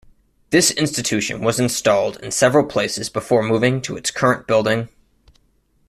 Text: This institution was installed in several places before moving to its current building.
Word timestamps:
This 0.49 0.71
institution 0.71 1.41
was 1.41 1.59
installed 1.59 2.17
in 2.21 2.31
several 2.31 2.65
places 2.65 3.07
before 3.07 3.43
moving 3.43 3.83
to 3.83 3.95
its 3.95 4.09
current 4.09 4.47
building. 4.47 4.89